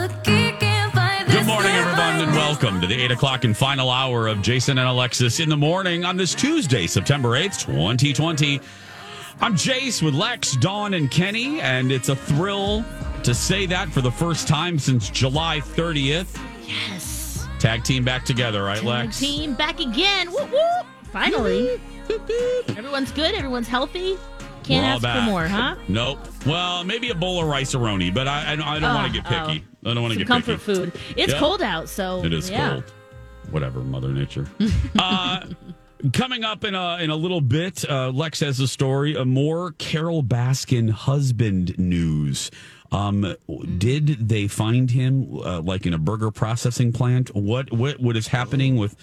[0.00, 4.88] Good morning, everyone, and welcome to the 8 o'clock and final hour of Jason and
[4.88, 8.62] Alexis in the morning on this Tuesday, September 8th, 2020.
[9.42, 12.82] I'm Jace with Lex, Dawn, and Kenny, and it's a thrill
[13.24, 16.40] to say that for the first time since July 30th.
[16.66, 17.46] Yes.
[17.58, 19.20] Tag team back together, right, Lex?
[19.20, 20.30] Team back again.
[20.30, 20.82] Woo woo.
[21.12, 21.78] Finally.
[22.68, 23.34] Everyone's good.
[23.34, 24.16] Everyone's healthy.
[24.70, 25.18] Can't ask back.
[25.18, 25.76] for more, huh?
[25.88, 26.18] Nope.
[26.46, 29.46] Well, maybe a bowl of Rice-A-Roni, but I, I, I don't want to get Oh,
[29.46, 29.64] picky.
[29.84, 30.74] I don't want to get comfort picky.
[30.74, 30.92] food.
[31.16, 31.38] It's Yeah.
[31.38, 32.70] cold out, so It is yeah.
[32.70, 32.84] cold.
[33.50, 34.46] Whatever, Mother Nature.
[34.98, 35.40] uh,
[36.12, 39.16] coming up in a in a little bit, uh, Lex has a story.
[39.16, 42.50] A more Carole Baskin husband news.
[42.92, 43.36] Um,
[43.78, 47.34] did they find him uh, like in a burger processing plant?
[47.34, 48.96] What what what is happening with?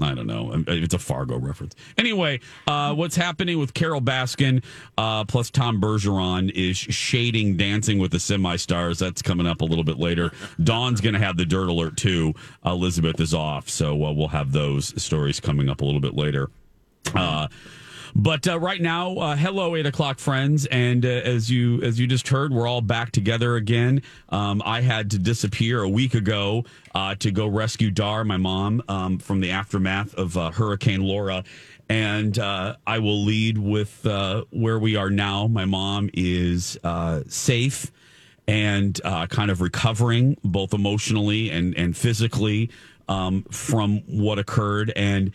[0.00, 0.62] I don't know.
[0.68, 1.74] It's a Fargo reference.
[1.96, 4.62] Anyway, uh, what's happening with Carole Baskin
[4.98, 8.98] uh, plus Tom Bergeron is shading Dancing with the Semi Stars.
[8.98, 10.32] That's coming up a little bit later.
[10.62, 12.34] Dawn's going to have the dirt alert too.
[12.64, 16.50] Elizabeth is off, so uh, we'll have those stories coming up a little bit later.
[18.14, 22.06] But uh, right now, uh, hello, eight o'clock friends, and uh, as you as you
[22.06, 24.02] just heard, we're all back together again.
[24.28, 28.82] Um, I had to disappear a week ago uh, to go rescue Dar, my mom,
[28.88, 31.44] um, from the aftermath of uh, Hurricane Laura,
[31.88, 34.04] and uh, I will lead with
[34.50, 35.46] where we are now.
[35.46, 36.78] My mom is
[37.28, 37.90] safe
[38.48, 42.70] and kind of recovering both emotionally and and physically
[43.08, 45.32] um, from what occurred and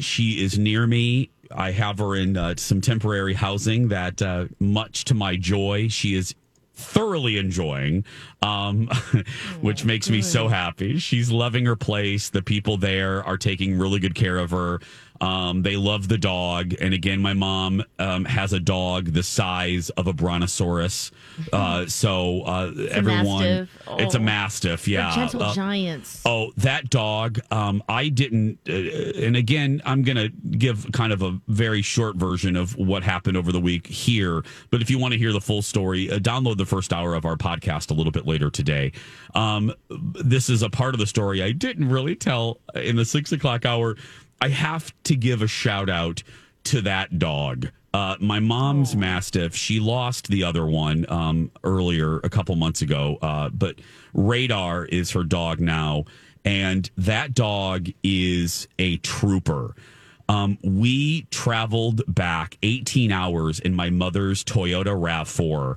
[0.00, 5.04] she is near me i have her in uh, some temporary housing that uh, much
[5.04, 6.34] to my joy she is
[6.78, 8.04] thoroughly enjoying
[8.40, 8.88] um,
[9.60, 10.98] which makes me so happy.
[10.98, 12.30] She's loving her place.
[12.30, 14.78] The people there are taking really good care of her
[15.20, 19.90] um, they love the dog and again my mom um, has a dog the size
[19.90, 21.10] of a brontosaurus
[21.52, 23.68] uh, so uh, everyone mastiff.
[23.98, 24.22] it's a Oh.
[24.22, 26.22] mastiff They're yeah gentle Uh, giants.
[26.24, 27.38] Oh, that dog.
[27.50, 28.58] Um, I didn't.
[28.68, 30.28] Uh, and again, I'm going to
[30.58, 34.42] give kind of a very short version of what happened over the week here.
[34.70, 37.24] But if you want to hear the full story, uh, download the first hour of
[37.24, 38.92] our podcast a little bit later today.
[39.34, 43.30] Um, this is a part of the story I didn't really tell in the six
[43.32, 43.96] o'clock hour.
[44.40, 46.22] I have to give a shout out
[46.64, 47.68] to that dog.
[47.94, 49.56] Uh, my mom's mastiff.
[49.56, 53.76] She lost the other one um, earlier a couple months ago, uh, but
[54.12, 56.04] Radar is her dog now,
[56.44, 59.74] and that dog is a trooper.
[60.28, 65.76] Um, we traveled back 18 hours in my mother's Toyota Rav4,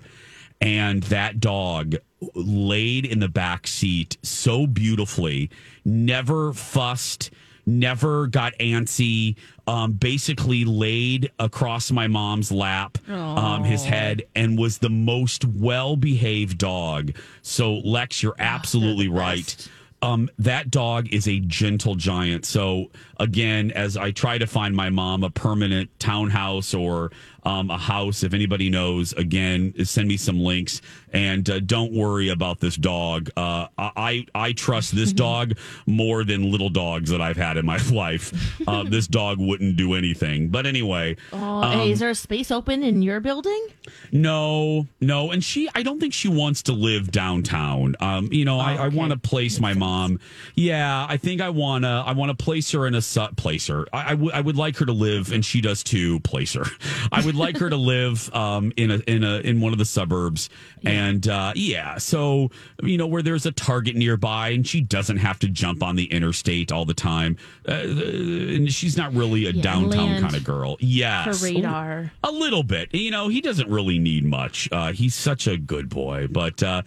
[0.59, 1.95] and that dog
[2.35, 5.49] laid in the back seat so beautifully,
[5.85, 7.31] never fussed,
[7.65, 9.35] never got antsy.
[9.67, 15.95] Um, basically laid across my mom's lap, um, his head, and was the most well
[15.95, 17.15] behaved dog.
[17.41, 19.69] So, Lex, you're absolutely right
[20.01, 22.45] um, that dog is a gentle giant.
[22.45, 27.11] So again, as I try to find my mom a permanent townhouse or
[27.43, 30.81] um, a house, if anybody knows, again, send me some links.
[31.13, 33.29] And uh, don't worry about this dog.
[33.35, 37.77] Uh, I I trust this dog more than little dogs that I've had in my
[37.91, 38.33] life.
[38.67, 40.47] Uh, this dog wouldn't do anything.
[40.47, 43.67] But anyway, Oh, hey, is there a space open in your building?
[44.11, 45.67] no, no, and she.
[45.75, 47.95] I don't think she wants to live downtown.
[47.99, 48.95] Um, you know, I, I okay.
[48.95, 50.19] want to place my mom.
[50.55, 52.03] Yeah, I think I wanna.
[52.05, 53.85] I want to place her in a su- place her.
[53.91, 54.61] I, I would.
[54.61, 56.19] Like her to live, and she does too.
[56.19, 56.65] Place her.
[57.11, 59.85] I would like her to live um in a in a in one of the
[59.85, 60.49] suburbs,
[60.85, 61.97] and uh, yeah.
[61.97, 62.49] So
[62.83, 66.05] you know where there's a Target nearby, and she doesn't have to jump on the
[66.05, 67.37] interstate all the time.
[67.67, 70.77] Uh, and she's not really a Yeah, downtown kind of girl.
[70.79, 72.11] Yes, radar.
[72.23, 72.93] a little bit.
[72.93, 74.69] You know, he doesn't really need much.
[74.71, 76.81] Uh, he's such a good boy, but uh,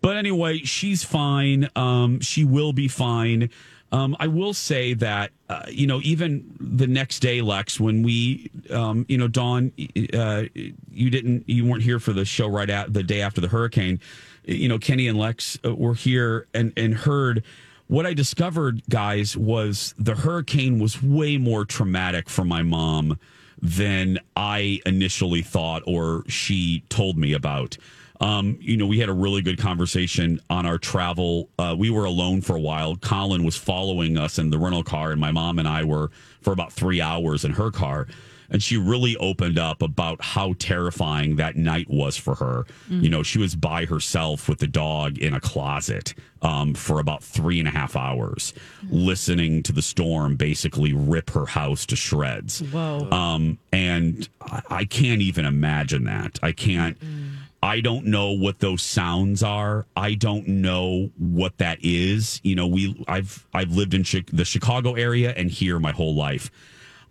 [0.00, 1.68] But anyway, she's fine.
[1.76, 3.48] Um, she will be fine.
[3.94, 8.50] Um, I will say that uh, you know even the next day, Lex, when we
[8.70, 9.70] um, you know Dawn,
[10.12, 10.42] uh,
[10.90, 14.00] you didn't you weren't here for the show right at the day after the hurricane.
[14.46, 17.44] You know Kenny and Lex uh, were here and and heard
[17.86, 23.20] what I discovered, guys, was the hurricane was way more traumatic for my mom
[23.62, 27.78] than I initially thought or she told me about.
[28.20, 31.48] Um, you know, we had a really good conversation on our travel.
[31.58, 32.96] Uh, we were alone for a while.
[32.96, 36.52] Colin was following us in the rental car, and my mom and I were for
[36.52, 38.06] about three hours in her car.
[38.50, 42.66] And she really opened up about how terrifying that night was for her.
[42.88, 43.02] Mm.
[43.02, 47.24] You know, she was by herself with the dog in a closet um, for about
[47.24, 48.52] three and a half hours,
[48.84, 48.88] mm.
[48.90, 52.60] listening to the storm basically rip her house to shreds.
[52.60, 53.08] Whoa.
[53.10, 56.38] Um, and I, I, can't even imagine that.
[56.42, 57.00] I can't.
[57.00, 57.30] Mm
[57.64, 59.86] I don't know what those sounds are.
[59.96, 62.38] I don't know what that is.
[62.44, 66.50] You know, we I've I've lived in the Chicago area and here my whole life.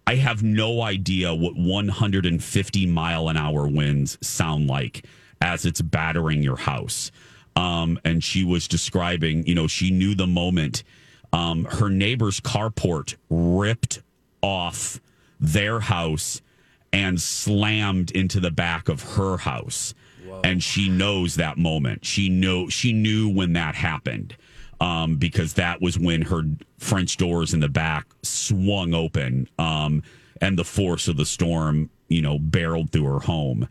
[0.05, 5.07] I have no idea what 150 mile an hour winds sound like
[5.41, 7.09] as it's battering your house.
[7.55, 10.83] Um, and she was describing, you know, she knew the moment
[11.31, 14.03] um, her neighbor's carport ripped
[14.43, 15.01] off
[15.39, 16.43] their house
[16.91, 19.95] and slammed into the back of her house
[20.43, 22.05] and she knows that moment.
[22.05, 24.35] She know she knew when that happened.
[24.81, 26.43] Um, because that was when her
[26.77, 30.03] French doors in the back swung open, um,
[30.41, 33.69] and the force of the storm, you know, barreled through her home.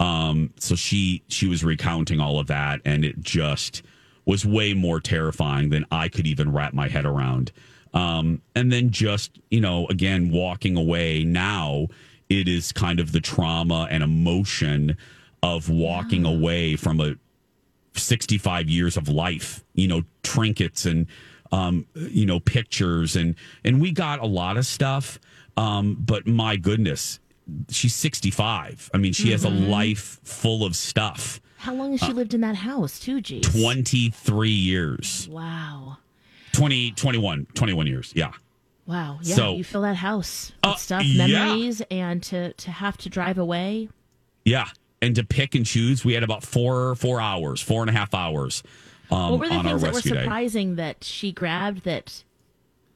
[0.00, 3.82] Um, so she she was recounting all of that, and it just
[4.26, 7.52] was way more terrifying than I could even wrap my head around.
[7.94, 11.86] Um, and then just you know, again, walking away now,
[12.28, 14.98] it is kind of the trauma and emotion
[15.42, 16.32] of walking yeah.
[16.32, 17.14] away from a
[17.94, 21.06] 65 years of life, you know, trinkets and,
[21.52, 23.16] um, you know, pictures.
[23.16, 23.34] And,
[23.64, 25.18] and we got a lot of stuff.
[25.56, 27.20] Um, but my goodness,
[27.68, 28.90] she's 65.
[28.94, 29.32] I mean, she mm-hmm.
[29.32, 29.70] has a mm-hmm.
[29.70, 31.40] life full of stuff.
[31.58, 33.42] How long has she uh, lived in that house, too, Geez?
[33.42, 35.28] 23 years.
[35.30, 35.98] Wow.
[36.52, 38.12] 20, 21, 21 years.
[38.16, 38.32] Yeah.
[38.86, 39.18] Wow.
[39.22, 39.36] Yeah.
[39.36, 41.96] So, you fill that house with uh, stuff, memories, yeah.
[41.96, 43.88] and to, to have to drive away.
[44.44, 44.68] Yeah
[45.02, 48.14] and to pick and choose, we had about four four hours, four and a half
[48.14, 48.62] hours.
[49.10, 50.82] Um, what were the things that were surprising day.
[50.82, 52.24] that she grabbed that?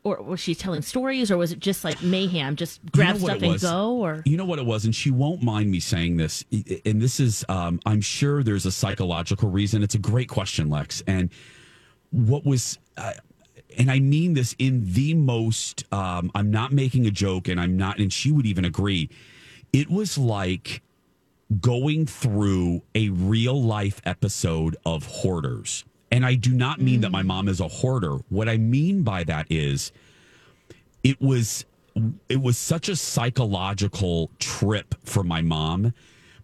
[0.05, 2.57] Or was she telling stories, or was it just like mayhem?
[2.57, 5.11] Just grab you know stuff and go, or you know what it was, and she
[5.11, 6.45] won't mind me saying this.
[6.85, 9.83] And this is, um, I'm sure there's a psychological reason.
[9.83, 11.03] It's a great question, Lex.
[11.07, 11.31] And
[12.11, 13.15] what was, uh,
[13.79, 15.91] and I mean this in the most.
[15.91, 19.09] Um, I'm not making a joke, and I'm not, and she would even agree.
[19.73, 20.83] It was like
[21.61, 25.85] going through a real life episode of hoarders.
[26.11, 27.03] And I do not mean mm.
[27.03, 27.27] that my mm.
[27.27, 28.17] mom is a hoarder.
[28.29, 29.93] What I mean by that is
[31.03, 31.65] it was
[32.29, 35.95] it was such a psychological trip for my mom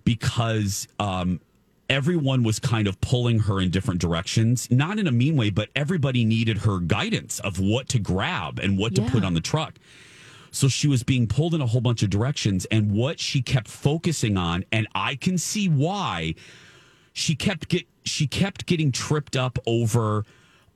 [0.04, 1.40] because um,
[1.88, 5.68] everyone was kind of pulling her in different directions, not in a mean way, but
[5.74, 9.04] everybody needed her guidance of what to grab and what yeah.
[9.04, 9.78] to put on the truck.
[10.50, 12.66] So she was being pulled in a whole bunch of directions.
[12.66, 16.34] And what she kept focusing on, and I can see why
[17.12, 20.24] she kept get she kept getting tripped up over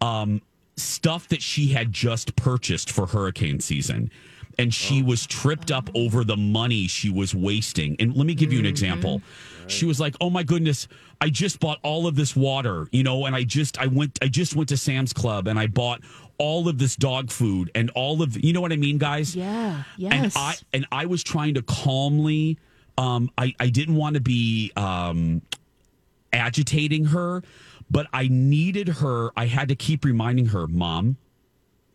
[0.00, 0.42] um,
[0.76, 4.10] stuff that she had just purchased for hurricane season.
[4.56, 5.06] And she oh.
[5.06, 7.96] was tripped up over the money she was wasting.
[7.98, 8.70] And let me give you an mm-hmm.
[8.70, 9.22] example.
[9.66, 10.86] She was like, "Oh my goodness,
[11.20, 14.28] I just bought all of this water, you know, and I just I went I
[14.28, 16.02] just went to Sam's Club and I bought
[16.38, 19.34] all of this dog food and all of you know what I mean, guys?
[19.34, 19.84] Yeah.
[19.96, 20.12] Yes.
[20.12, 22.58] And I and I was trying to calmly
[22.98, 25.42] um I, I didn't want to be um
[26.32, 27.42] agitating her,
[27.90, 31.16] but I needed her, I had to keep reminding her, Mom,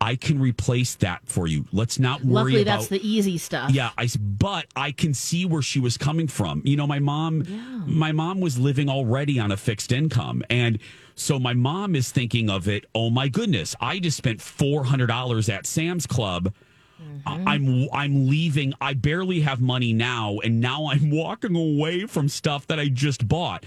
[0.02, 1.66] I can replace that for you.
[1.74, 3.72] Let's not worry Luckily, about that's the easy stuff.
[3.72, 6.62] Yeah, I but I can see where she was coming from.
[6.64, 7.82] You know, my mom yeah.
[7.86, 10.80] my mom was living already on a fixed income and
[11.20, 15.66] so my mom is thinking of it, oh my goodness, I just spent $400 at
[15.66, 16.54] Sam's Club.
[17.02, 17.48] Mm-hmm.
[17.48, 18.74] I'm I'm leaving.
[18.82, 23.28] I barely have money now and now I'm walking away from stuff that I just
[23.28, 23.66] bought.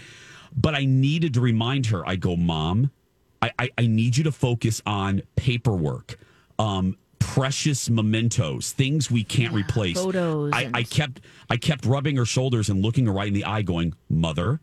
[0.55, 2.07] But I needed to remind her.
[2.07, 2.91] I go, "Mom,
[3.41, 6.19] I, I, I need you to focus on paperwork,
[6.59, 9.97] um, precious mementos, things we can't yeah, replace.
[9.97, 10.53] Photos.
[10.53, 10.77] I, and...
[10.77, 13.95] I kept I kept rubbing her shoulders and looking her right in the eye, going,
[14.11, 14.61] "Mother,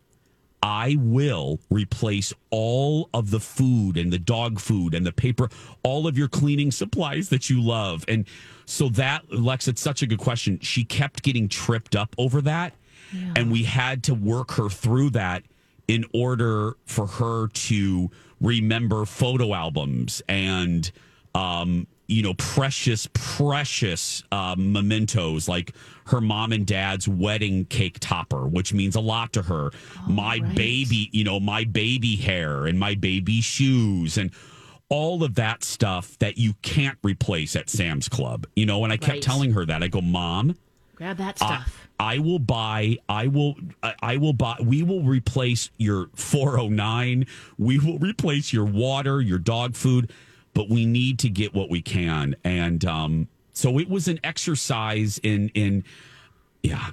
[0.61, 5.49] I will replace all of the food and the dog food and the paper,
[5.83, 8.25] all of your cleaning supplies that you love." And
[8.65, 10.59] so that Lex, it's such a good question.
[10.61, 12.73] She kept getting tripped up over that,
[13.13, 13.33] yeah.
[13.35, 15.43] and we had to work her through that
[15.87, 20.91] in order for her to remember photo albums and
[21.33, 25.73] um, you know precious precious uh, mementos like
[26.07, 30.39] her mom and dad's wedding cake topper which means a lot to her oh, my
[30.39, 30.55] right.
[30.55, 34.31] baby you know my baby hair and my baby shoes and
[34.89, 38.97] all of that stuff that you can't replace at Sam's Club you know and I
[38.97, 39.21] kept right.
[39.21, 40.57] telling her that I go mom
[40.95, 43.55] grab that stuff I, I will buy I will
[44.01, 47.27] I will buy we will replace your 409
[47.59, 50.11] we will replace your water your dog food
[50.59, 52.35] but we need to get what we can.
[52.43, 55.85] And um, so it was an exercise in in
[56.63, 56.89] yeah.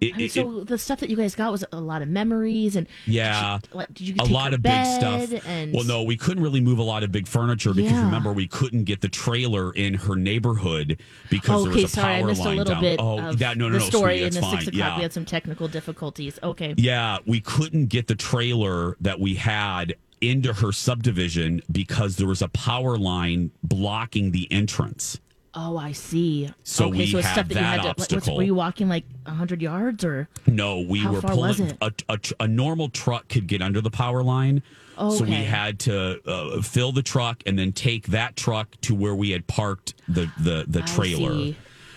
[0.00, 2.08] It, I mean, so it, the stuff that you guys got was a lot of
[2.08, 5.46] memories and yeah, did you, like, did you a lot of big stuff.
[5.46, 5.74] And...
[5.74, 8.06] Well, no, we couldn't really move a lot of big furniture because yeah.
[8.06, 12.14] remember we couldn't get the trailer in her neighborhood because okay, there was a sorry,
[12.14, 12.82] power I missed line a little down.
[12.82, 14.50] Bit oh, that no, no, the no, story sweetie, in the fine.
[14.52, 14.78] six o'clock.
[14.78, 14.96] Yeah.
[14.96, 16.38] We had some technical difficulties.
[16.42, 22.26] Okay, yeah, we couldn't get the trailer that we had into her subdivision because there
[22.26, 25.18] was a power line blocking the entrance.
[25.52, 26.48] Oh, I see.
[26.62, 28.34] So okay, we so had that, had obstacle.
[28.34, 30.28] To, were you walking like hundred yards or?
[30.46, 31.76] No, we were pulling.
[31.80, 34.62] A, a, a, normal truck could get under the power line,
[34.96, 35.16] okay.
[35.16, 39.14] so we had to uh, fill the truck and then take that truck to where
[39.14, 41.54] we had parked the the the trailer.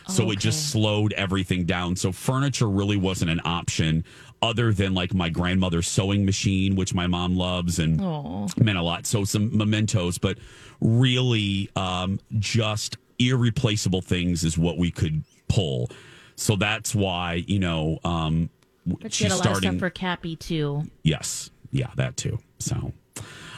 [0.08, 0.34] So okay.
[0.34, 1.96] it just slowed everything down.
[1.96, 4.04] So furniture really wasn't an option
[4.44, 8.62] other than like my grandmother's sewing machine, which my mom loves and Aww.
[8.62, 9.08] meant a lot.
[9.08, 10.38] So some mementos, but
[10.82, 15.90] really um, just irreplaceable things is what we could pull.
[16.36, 18.50] So that's why you know um,
[18.86, 20.84] but she's starting for Cappy too.
[21.04, 22.40] Yes, yeah, that too.
[22.60, 22.92] So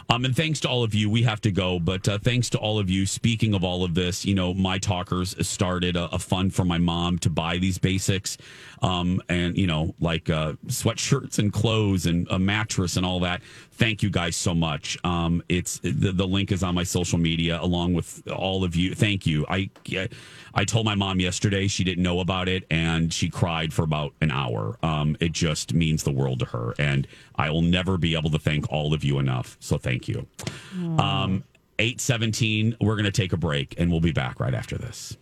[0.09, 1.09] um, and thanks to all of you.
[1.09, 3.05] We have to go, but uh, thanks to all of you.
[3.05, 6.77] Speaking of all of this, you know, my talkers started a, a fund for my
[6.77, 8.37] mom to buy these basics,
[8.81, 13.41] um, and you know, like uh, sweatshirts and clothes and a mattress and all that.
[13.71, 14.97] Thank you guys so much.
[15.03, 18.93] Um, it's the, the link is on my social media along with all of you.
[18.95, 19.45] Thank you.
[19.49, 20.07] I I
[20.63, 24.31] told my mom yesterday she didn't know about it and she cried for about an
[24.31, 24.77] hour.
[24.81, 28.39] Um, it just means the world to her, and I will never be able to
[28.39, 29.57] thank all of you enough.
[29.59, 30.27] So thank you.
[30.97, 31.43] Um,
[31.77, 32.77] eight seventeen.
[32.79, 35.17] We're going to take a break, and we'll be back right after this.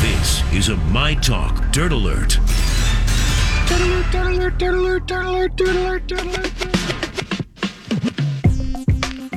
[0.00, 2.38] This is a My Talk Dirt Alert.
[3.68, 5.06] Dirt alert, dirt alert, dirt alert,
[5.56, 6.52] dirt alert, dirt alert.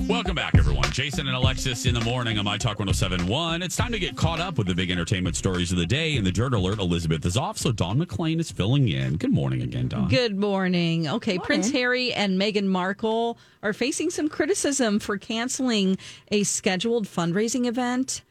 [0.08, 0.61] Welcome back, everyone.
[0.92, 3.62] Jason and Alexis in the morning on My Talk 1071.
[3.62, 6.18] It's time to get caught up with the big entertainment stories of the day.
[6.18, 9.16] And the Dirt Alert, Elizabeth is off, so Dawn McClain is filling in.
[9.16, 10.10] Good morning again, Dawn.
[10.10, 11.08] Good morning.
[11.08, 11.46] Okay, morning.
[11.46, 15.98] Prince Harry and Meghan Markle are facing some criticism for canceling
[16.30, 18.22] a scheduled fundraising event.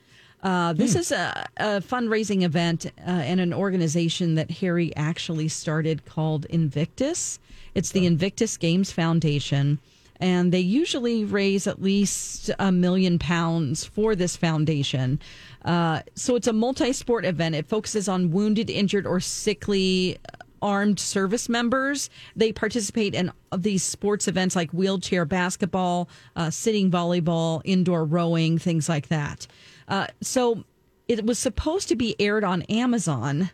[0.42, 0.98] Uh, this hmm.
[0.98, 7.38] is a, a, fundraising event uh, and an organization that Harry actually started called Invictus.
[7.74, 9.78] It's the Invictus Games Foundation
[10.20, 15.18] and they usually raise at least a million pounds for this foundation.
[15.64, 17.54] Uh, so it's a multi sport event.
[17.54, 20.18] It focuses on wounded, injured, or sickly
[20.62, 22.10] armed service members.
[22.36, 28.88] They participate in these sports events like wheelchair basketball, uh, sitting volleyball, indoor rowing, things
[28.88, 29.46] like that.
[29.88, 30.64] Uh, so
[31.08, 33.50] it was supposed to be aired on Amazon.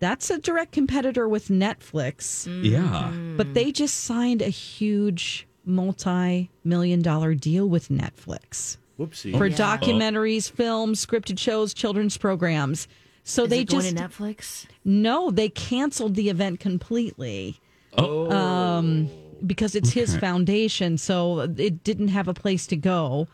[0.00, 2.46] That's a direct competitor with Netflix.
[2.62, 3.10] Yeah.
[3.36, 8.78] But they just signed a huge multi million dollar deal with Netflix.
[8.98, 9.36] Whoopsie.
[9.36, 9.56] For yeah.
[9.56, 12.88] documentaries, films, scripted shows, children's programs.
[13.22, 14.66] So Is they just Netflix.
[14.84, 17.60] No, they canceled the event completely.
[17.96, 18.30] Oh.
[18.30, 19.10] Um,
[19.46, 20.00] because it's okay.
[20.00, 23.28] his foundation, so it didn't have a place to go,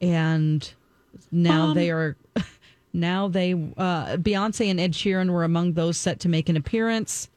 [0.00, 0.70] and
[1.32, 2.16] now um, they are.
[2.94, 7.28] Now they, uh, Beyonce and Ed Sheeran were among those set to make an appearance.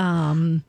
[0.00, 0.64] Um,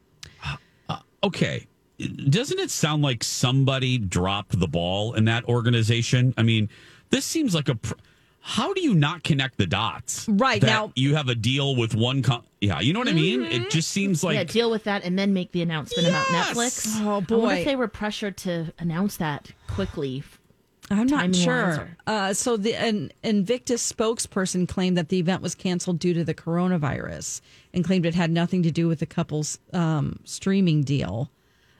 [0.88, 1.66] uh, okay,
[1.98, 6.34] doesn't it sound like somebody dropped the ball in that organization?
[6.38, 6.70] I mean,
[7.10, 7.76] this seems like a.
[7.76, 7.96] Pr-
[8.40, 10.26] how do you not connect the dots?
[10.30, 12.22] Right now, you have a deal with one.
[12.22, 13.18] Com- yeah, you know what mm-hmm.
[13.18, 13.46] I mean.
[13.46, 13.70] It mm-hmm.
[13.70, 16.30] just seems like yeah, deal with that and then make the announcement yes!
[16.30, 17.02] about Netflix.
[17.02, 20.24] Oh boy, I wonder if they were pressured to announce that quickly.
[20.90, 21.90] I'm not sure.
[22.06, 26.34] Uh, so the an Invictus spokesperson claimed that the event was canceled due to the
[26.34, 27.42] coronavirus
[27.74, 31.30] and claimed it had nothing to do with the couple's um, streaming deal.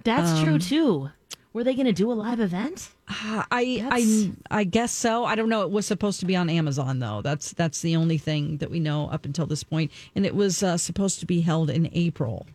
[0.04, 1.10] That's um, true too.
[1.54, 2.90] Were they going to do a live event?
[3.10, 5.26] Uh, I I I guess so.
[5.26, 5.64] I don't know.
[5.64, 7.22] It was supposed to be on Amazon though.
[7.24, 10.62] That's that's the only thing that we know up until this point, and it was
[10.62, 12.46] uh, supposed to be held in April.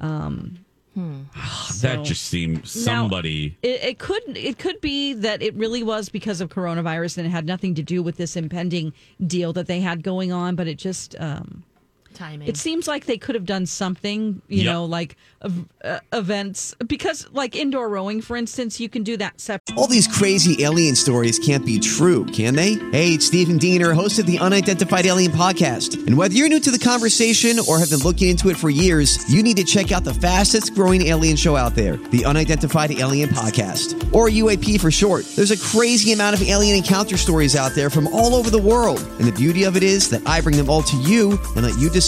[0.00, 0.64] Um,
[0.94, 1.22] hmm.
[1.66, 3.58] so, that just seems somebody.
[3.62, 7.26] Now, it, it, could it could be that it really was because of coronavirus and
[7.26, 8.94] it had nothing to do with this impending
[9.26, 11.64] deal that they had going on, but it just um,
[12.18, 12.48] timing.
[12.48, 14.72] It seems like they could have done something, you yep.
[14.72, 19.78] know, like uh, events because, like indoor rowing, for instance, you can do that separate.
[19.78, 22.74] All these crazy alien stories can't be true, can they?
[22.90, 26.70] Hey, it's Stephen Diener, host of the Unidentified Alien Podcast, and whether you're new to
[26.70, 30.02] the conversation or have been looking into it for years, you need to check out
[30.02, 35.24] the fastest growing alien show out there, the Unidentified Alien Podcast, or UAP for short.
[35.36, 38.98] There's a crazy amount of alien encounter stories out there from all over the world,
[39.18, 41.78] and the beauty of it is that I bring them all to you and let
[41.78, 42.07] you decide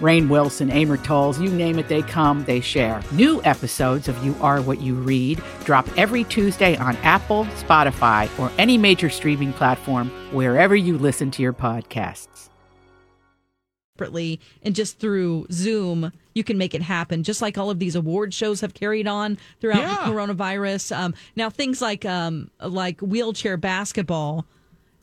[0.00, 3.02] Rainn Wilson, Amor Towles, you name it, they come, they share.
[3.12, 8.50] New episodes of You Are What You Read drop every Tuesday on Apple, Spotify, or
[8.58, 12.50] any major streaming platform wherever you listen to your podcasts
[14.00, 17.22] separately and just through Zoom, you can make it happen.
[17.22, 20.06] Just like all of these award shows have carried on throughout yeah.
[20.06, 20.96] the coronavirus.
[20.96, 24.46] Um, now things like um, like wheelchair basketball,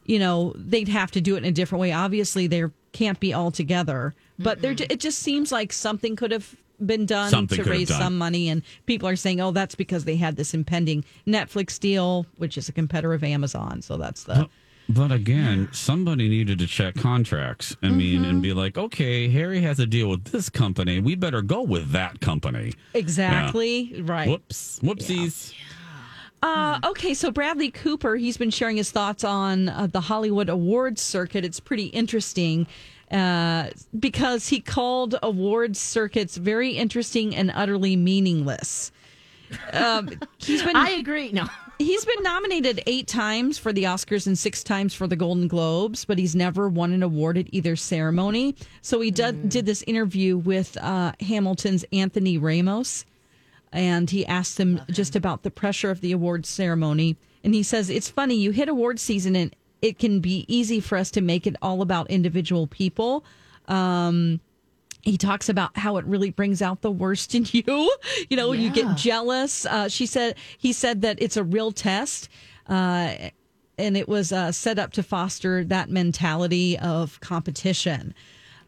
[0.06, 1.92] you know, they'd have to do it in a different way.
[1.92, 6.56] Obviously, they can't be all together, but there it just seems like something could have
[6.86, 10.16] been done something to raise some money and people are saying oh that's because they
[10.16, 14.48] had this impending netflix deal which is a competitor of amazon so that's the
[14.90, 17.76] but again, somebody needed to check contracts.
[17.84, 18.30] I mean, mm-hmm.
[18.30, 21.02] and be like, okay, Harry has a deal with this company.
[21.02, 22.74] We better go with that company.
[22.94, 24.02] Exactly.
[24.02, 24.30] Right.
[24.30, 24.80] Whoops.
[24.82, 25.54] Whoopsies.
[26.42, 31.02] Uh, okay, so Bradley Cooper, he's been sharing his thoughts on uh, the Hollywood awards
[31.02, 31.44] circuit.
[31.44, 32.68] It's pretty interesting
[33.12, 38.92] uh, because he called awards circuits very interesting and utterly meaningless.
[39.72, 40.76] Um, he's been.
[40.76, 41.32] I agree.
[41.32, 41.48] No.
[41.80, 46.06] He's been nominated eight times for the Oscars and six times for the Golden Globes,
[46.06, 48.56] but he's never won an award at either ceremony.
[48.82, 49.50] So he did, mm.
[49.50, 53.06] did this interview with uh, Hamilton's Anthony Ramos,
[53.72, 54.92] and he asked him okay.
[54.92, 57.16] just about the pressure of the awards ceremony.
[57.44, 59.56] And he says, It's funny, you hit award season, and
[59.88, 63.24] it can be easy for us to make it all about individual people.
[63.68, 64.42] Um,
[65.02, 67.64] he talks about how it really brings out the worst in you.
[68.30, 68.62] You know, yeah.
[68.62, 69.66] you get jealous.
[69.66, 72.30] Uh, she said he said that it's a real test,
[72.68, 73.16] uh,
[73.78, 78.14] and it was uh, set up to foster that mentality of competition.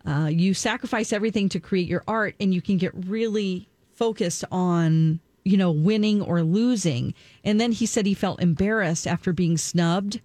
[0.08, 5.20] Uh, you sacrifice everything to create your art, and you can get really focused on
[5.44, 7.14] you know winning or losing.
[7.44, 10.22] And then he said he felt embarrassed after being snubbed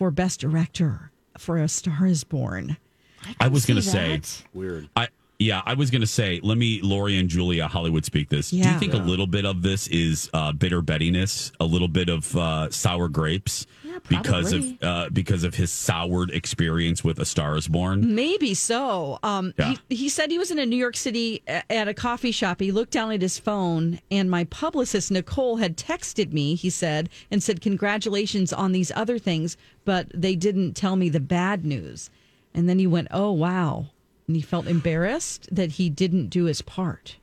[0.00, 2.78] for best director for A Star Is Born.
[3.22, 4.18] I, I was going to say
[4.54, 4.88] weird.
[4.96, 5.08] I
[5.38, 8.50] yeah, I was going to say, let me, Lori and Julia, Hollywood speak this.
[8.50, 8.64] Yeah.
[8.64, 9.02] Do you think yeah.
[9.02, 13.08] a little bit of this is uh, bitter bettiness, a little bit of uh, sour
[13.08, 13.66] grapes?
[13.84, 18.14] Yeah, because of uh, because of his soured experience with A Star Is Born.
[18.14, 19.18] Maybe so.
[19.22, 19.74] Um, yeah.
[19.88, 22.60] he, he said he was in a New York City at a coffee shop.
[22.60, 26.54] He looked down at his phone, and my publicist Nicole had texted me.
[26.54, 31.20] He said and said congratulations on these other things, but they didn't tell me the
[31.20, 32.10] bad news.
[32.54, 33.86] And then he went, "Oh wow."
[34.30, 37.16] and he felt embarrassed that he didn't do his part.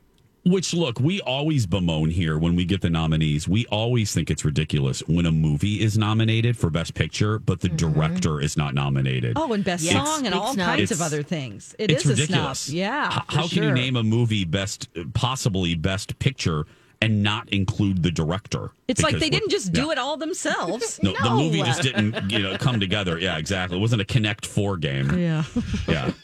[0.47, 3.47] Which, look, we always bemoan here when we get the nominees.
[3.47, 7.67] We always think it's ridiculous when a movie is nominated for Best Picture, but the
[7.67, 7.93] mm-hmm.
[7.93, 9.33] director is not nominated.
[9.35, 9.93] Oh, and Best yes.
[9.93, 11.75] Song and all kinds of other things.
[11.77, 12.69] It it's is ridiculous.
[12.69, 13.07] Yeah.
[13.07, 13.49] H- how sure.
[13.49, 16.65] can you name a movie Best, possibly Best Picture?
[16.99, 18.71] and not include the director.
[18.87, 19.91] It's like they didn't just do yeah.
[19.91, 20.99] it all themselves.
[21.03, 23.19] no, no, the movie just didn't, you know, come together.
[23.19, 23.77] Yeah, exactly.
[23.77, 25.15] It wasn't a Connect Four game.
[25.15, 25.43] Yeah,
[25.87, 26.11] yeah.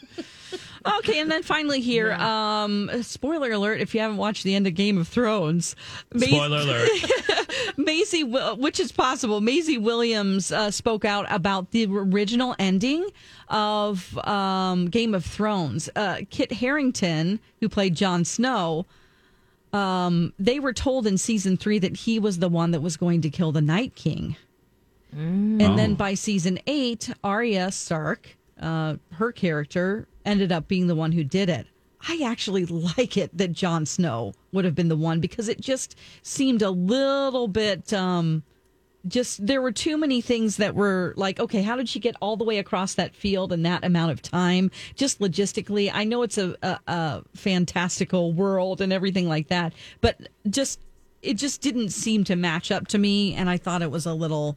[0.98, 2.64] Okay, and then finally here, yeah.
[2.64, 5.74] um, spoiler alert: if you haven't watched the end of Game of Thrones,
[6.14, 6.90] spoiler alert,
[7.76, 13.08] Maisie, which is possible, Maisie Williams uh, spoke out about the original ending
[13.48, 15.88] of um, Game of Thrones.
[15.96, 18.86] Uh, Kit Harington, who played Jon Snow.
[19.72, 23.22] Um, they were told in season three that he was the one that was going
[23.22, 24.36] to kill the Night King.
[25.14, 25.62] Mm.
[25.62, 25.76] And oh.
[25.76, 31.24] then by season eight, Arya Stark, uh, her character, ended up being the one who
[31.24, 31.66] did it.
[32.06, 35.96] I actually like it that Jon Snow would have been the one because it just
[36.22, 38.42] seemed a little bit um
[39.06, 42.36] just there were too many things that were like okay how did she get all
[42.36, 46.38] the way across that field in that amount of time just logistically i know it's
[46.38, 50.80] a, a, a fantastical world and everything like that but just
[51.20, 54.14] it just didn't seem to match up to me and i thought it was a
[54.14, 54.56] little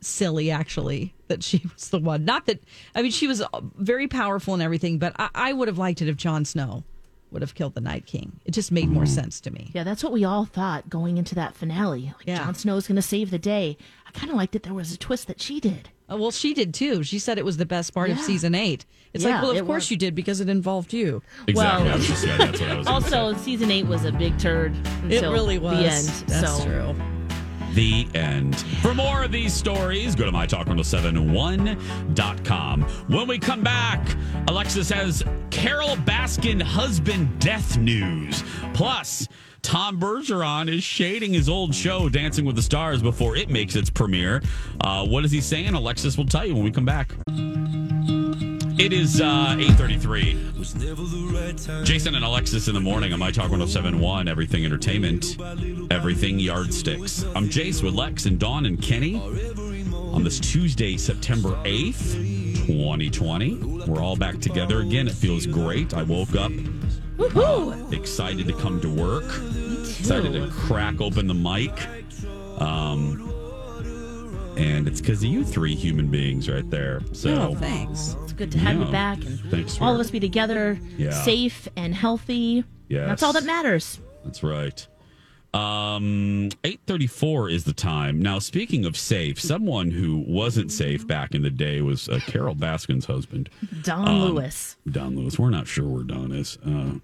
[0.00, 2.24] silly actually that she was the one.
[2.24, 2.62] Not that
[2.94, 3.42] I mean she was
[3.76, 6.84] very powerful and everything, but I, I would have liked it if Jon Snow
[7.30, 8.40] would have killed the Night King.
[8.44, 9.08] It just made more mm.
[9.08, 9.70] sense to me.
[9.74, 12.14] Yeah, that's what we all thought going into that finale.
[12.16, 12.38] Like yeah.
[12.38, 13.76] Jon Snow's going to save the day.
[14.06, 15.90] I kind of liked that there was a twist that she did.
[16.08, 17.02] Oh, well, she did too.
[17.02, 18.14] She said it was the best part yeah.
[18.14, 18.86] of season eight.
[19.12, 19.90] It's yeah, like, well, of course was.
[19.90, 21.22] you did because it involved you.
[21.48, 21.88] Exactly.
[21.88, 24.74] Well, just, yeah, that's what I was also, season eight was a big turd.
[25.08, 25.78] It really was.
[25.78, 26.28] The end.
[26.28, 26.64] That's so.
[26.64, 27.15] true
[27.76, 28.56] the end.
[28.80, 32.82] For more of these stories, go to mytalk1071.com.
[32.82, 34.16] When we come back,
[34.48, 38.42] Alexis has Carole Baskin husband death news.
[38.72, 39.28] Plus,
[39.60, 43.90] Tom Bergeron is shading his old show, Dancing with the Stars, before it makes its
[43.90, 44.40] premiere.
[44.80, 45.74] Uh, what is he saying?
[45.74, 47.12] Alexis will tell you when we come back.
[48.78, 51.84] It is uh, 8.33.
[51.84, 55.38] Jason and Alexis in the morning on My Talk 1071, Everything Entertainment,
[55.90, 57.24] Everything Yardsticks.
[57.34, 63.54] I'm Jace with Lex and Dawn and Kenny on this Tuesday, September 8th, 2020.
[63.86, 65.08] We're all back together again.
[65.08, 65.94] It feels great.
[65.94, 66.52] I woke up
[67.18, 69.24] uh, excited to come to work,
[69.88, 71.72] excited to crack open the mic.
[72.60, 73.26] Um,
[74.56, 77.00] and it's because of you three human beings right there.
[77.12, 78.16] So oh, thanks.
[78.36, 78.84] Good to have yeah.
[78.84, 81.10] you back and thanks all of us be together, yeah.
[81.10, 82.64] safe and healthy.
[82.88, 83.98] Yeah, that's all that matters.
[84.24, 84.86] That's right.
[85.54, 88.20] Um, eight thirty-four is the time.
[88.20, 92.54] Now, speaking of safe, someone who wasn't safe back in the day was uh, Carole
[92.54, 93.48] Baskin's husband,
[93.82, 94.76] Don um, Lewis.
[94.90, 95.38] Don Lewis.
[95.38, 96.58] We're not sure where Don is.
[96.58, 96.98] Uh,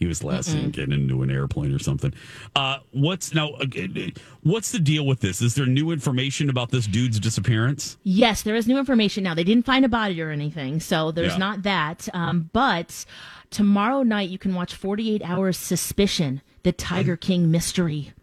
[0.00, 2.14] he was last seen getting into an airplane or something.
[2.56, 3.50] Uh, what's now?
[3.50, 3.66] Uh,
[4.42, 5.42] what's the deal with this?
[5.42, 7.98] Is there new information about this dude's disappearance?
[8.02, 9.34] Yes, there is new information now.
[9.34, 11.38] They didn't find a body or anything, so there's yeah.
[11.38, 12.08] not that.
[12.14, 13.04] Um, but
[13.50, 18.14] tomorrow night you can watch 48 Hours Suspicion: The Tiger King Mystery,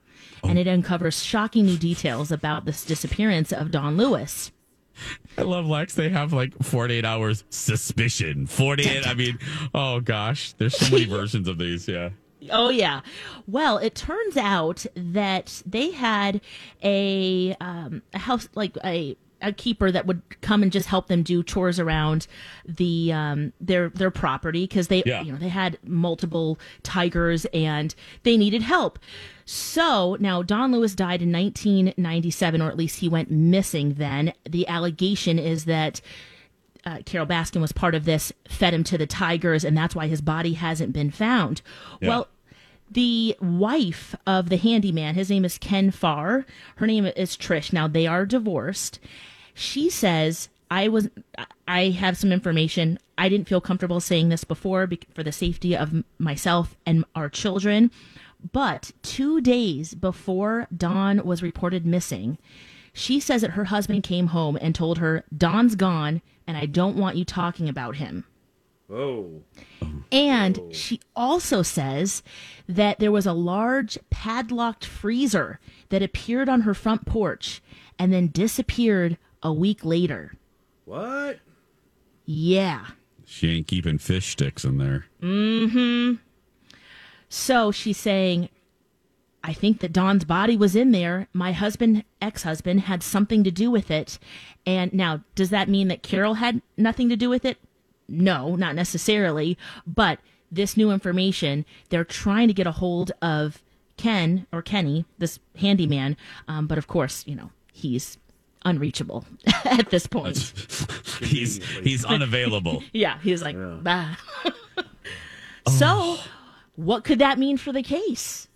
[0.43, 0.49] oh.
[0.49, 4.51] and it uncovers shocking new details about this disappearance of Don Lewis.
[5.37, 5.95] I love Lex.
[5.95, 8.47] They have like 48 hours suspicion.
[8.47, 9.07] 48.
[9.07, 9.39] I mean,
[9.73, 11.87] oh gosh, there's so many versions of these.
[11.87, 12.09] Yeah.
[12.51, 13.01] Oh yeah.
[13.47, 16.41] Well, it turns out that they had
[16.83, 21.23] a um, a house like a a keeper that would come and just help them
[21.23, 22.27] do chores around
[22.65, 25.21] the um, their their property because they yeah.
[25.21, 28.99] you know they had multiple tigers and they needed help.
[29.45, 34.33] So now Don Lewis died in 1997, or at least he went missing then.
[34.49, 36.01] The allegation is that
[36.85, 40.07] uh, Carole Baskin was part of this, fed him to the tigers, and that's why
[40.07, 41.61] his body hasn't been found.
[42.01, 42.09] Yeah.
[42.09, 42.27] Well,
[42.89, 46.45] the wife of the handyman, his name is Ken Farr.
[46.77, 47.73] Her name is Trish.
[47.73, 48.99] Now they are divorced.
[49.53, 51.09] She says, I was,
[51.67, 52.99] I have some information.
[53.17, 57.91] I didn't feel comfortable saying this before for the safety of myself and our children.
[58.51, 62.37] But two days before Don was reported missing,
[62.93, 66.97] she says that her husband came home and told her, Don's gone, and I don't
[66.97, 68.25] want you talking about him.
[68.89, 69.43] Oh.
[70.11, 72.23] And she also says
[72.67, 77.61] that there was a large padlocked freezer that appeared on her front porch
[77.99, 80.33] and then disappeared a week later.
[80.85, 81.39] What?
[82.25, 82.85] Yeah.
[83.25, 85.05] She ain't keeping fish sticks in there.
[85.21, 86.13] Mm hmm.
[87.29, 88.47] So she's saying,
[89.43, 91.27] I think that Don's body was in there.
[91.33, 94.17] My husband, ex husband, had something to do with it.
[94.65, 97.57] And now, does that mean that Carole had nothing to do with it?
[98.07, 99.57] No, not necessarily.
[99.85, 100.19] But
[100.51, 103.61] this new information, they're trying to get a hold of
[103.97, 106.15] Ken or Kenny, this handyman.
[106.47, 108.17] Um, but of course, you know, he's
[108.65, 109.25] unreachable
[109.65, 110.37] at this point.
[111.19, 112.83] he's he's unavailable.
[112.93, 114.15] yeah, he's like, yeah.
[115.77, 116.17] so
[116.75, 118.47] what could that mean for the case?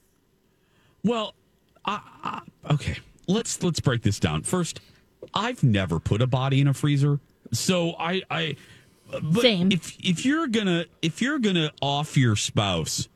[1.04, 1.34] Well,
[2.70, 2.98] okay.
[3.28, 4.44] Let's let's break this down.
[4.44, 4.82] First,
[5.34, 7.20] I've never put a body in a freezer,
[7.52, 8.56] so I I.
[9.40, 9.72] Same.
[9.72, 13.10] If if you're gonna if you're gonna off your spouse,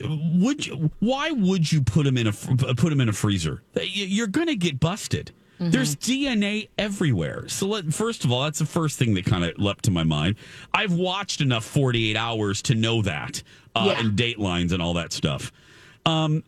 [0.00, 0.90] would you?
[0.98, 3.62] Why would you put him in a put him in a freezer?
[3.80, 5.32] You're gonna get busted.
[5.60, 5.70] Mm-hmm.
[5.70, 7.48] There's DNA everywhere.
[7.48, 10.04] So let, first of all, that's the first thing that kind of leapt to my
[10.04, 10.36] mind.
[10.74, 13.42] I've watched enough 48 hours to know that
[13.74, 14.00] uh, yeah.
[14.00, 15.52] and datelines and all that stuff.
[16.04, 16.44] Um,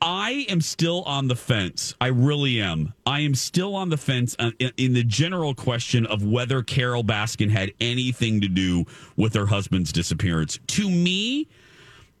[0.00, 1.94] I am still on the fence.
[2.00, 2.94] I really am.
[3.04, 7.50] I am still on the fence in, in, the general question of whether Carole Baskin
[7.50, 8.84] had anything to do
[9.16, 10.60] with her husband's disappearance.
[10.68, 11.48] To me,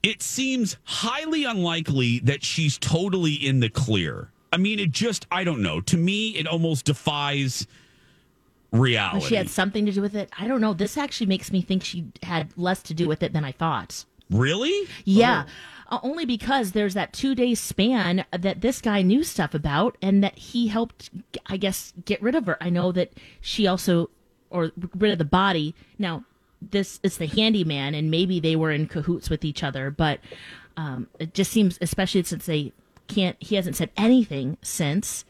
[0.02, 4.30] it seems highly unlikely that she's totally in the clear.
[4.52, 5.80] I mean, it just, I don't know.
[5.82, 7.66] To me, it almost defies
[8.72, 9.26] reality.
[9.26, 10.30] She had something to do with it.
[10.38, 10.72] I don't know.
[10.72, 14.04] This actually makes me think she had less to do with it than I thought.
[14.30, 14.88] Really?
[15.04, 15.44] Yeah.
[15.46, 15.50] Oh.
[15.90, 20.22] Uh, only because there's that two day span that this guy knew stuff about and
[20.22, 21.10] that he helped,
[21.46, 22.58] I guess, get rid of her.
[22.60, 24.10] I know that she also,
[24.50, 25.74] or rid of the body.
[25.98, 26.24] Now,
[26.60, 29.90] this is the handyman, and maybe they were in cahoots with each other.
[29.90, 30.20] But
[30.76, 32.72] um, it just seems, especially since they
[33.06, 35.24] can't, he hasn't said anything since.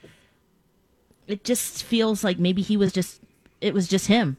[1.29, 3.21] It just feels like maybe he was just,
[3.61, 4.39] it was just him.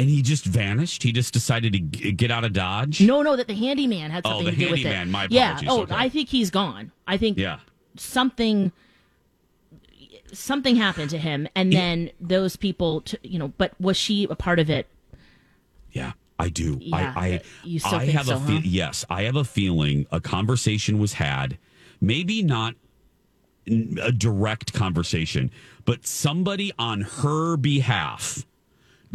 [0.00, 1.02] And he just vanished.
[1.02, 3.02] He just decided to g- get out of Dodge.
[3.02, 4.86] No, no, that the handyman had Oh, something the to do with it.
[4.86, 5.60] handyman, my yeah.
[5.68, 5.94] Oh, okay.
[5.94, 6.90] I think he's gone.
[7.06, 7.58] I think Yeah.
[7.96, 8.72] something
[10.32, 13.48] something happened to him, and then those people, t- you know.
[13.58, 14.86] But was she a part of it?
[15.92, 16.78] Yeah, I do.
[16.80, 18.60] Yeah, I, I, you still I think have so, a fe- huh?
[18.64, 19.04] yes.
[19.10, 21.58] I have a feeling a conversation was had,
[22.00, 22.74] maybe not
[23.68, 25.50] a direct conversation,
[25.84, 28.46] but somebody on her behalf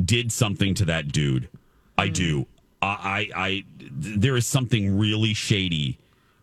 [0.03, 1.49] did something to that dude.
[1.97, 2.45] I do.
[2.81, 5.97] I, I, I there is something really shady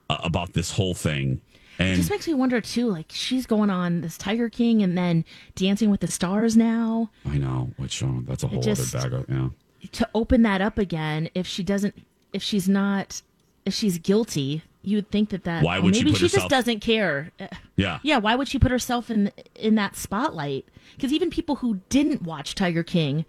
[0.08, 1.40] uh, about this whole thing,
[1.78, 2.86] It just makes me wonder too.
[2.88, 7.10] Like she's going on this Tiger King, and then Dancing with the Stars now.
[7.26, 9.48] I know which uh, that's a whole just- other bag of yeah.
[9.92, 11.96] To open that up again, if she doesn't,
[12.32, 13.20] if she's not,
[13.66, 16.42] if she's guilty, you would think that that Why would she maybe put she herself-
[16.44, 17.32] just doesn't care.
[17.76, 17.98] Yeah.
[18.02, 20.66] Yeah, why would she put herself in in that spotlight?
[20.96, 23.24] Because even people who didn't watch Tiger King,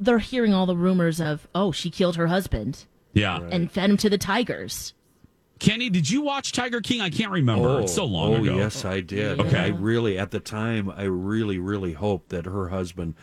[0.00, 3.38] they're hearing all the rumors of, oh, she killed her husband Yeah.
[3.50, 4.94] and fed him to the tigers.
[5.58, 7.00] Kenny, did you watch Tiger King?
[7.00, 7.80] I can't remember.
[7.80, 8.56] it's so long oh, ago.
[8.56, 9.38] yes, I did.
[9.38, 9.58] Okay.
[9.58, 13.14] I really, at the time, I really, really hoped that her husband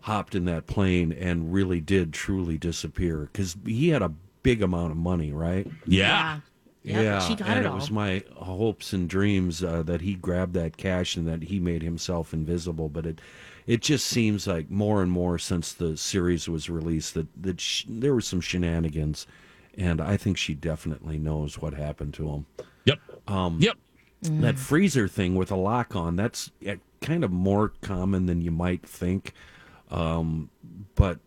[0.00, 4.90] hopped in that plane and really did truly disappear because he had a big amount
[4.90, 5.68] of money, right?
[5.86, 6.40] Yeah.
[6.82, 7.76] Yeah, she got and it it all.
[7.76, 11.82] was my hopes and dreams uh, that he grabbed that cash and that he made
[11.82, 12.90] himself invisible.
[12.90, 13.20] But it,
[13.66, 17.84] it just seems like more and more since the series was released that that sh-
[17.88, 19.26] there were some shenanigans,
[19.76, 22.46] and I think she definitely knows what happened to him.
[22.84, 22.98] Yep.
[23.28, 23.76] Um, yep.
[24.22, 28.50] That freezer thing with a lock on, that's uh, kind of more common than you
[28.50, 29.34] might think.
[29.90, 30.48] Um,
[30.94, 31.18] but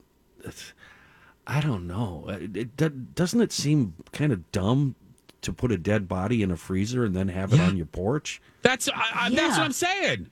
[1.48, 2.26] I don't know.
[2.28, 4.96] It, it, do- doesn't it seem kind of dumb
[5.42, 7.68] to put a dead body in a freezer and then have it Yeah.
[7.68, 8.42] on your porch?
[8.64, 10.30] That's I, I, that's what I'm saying.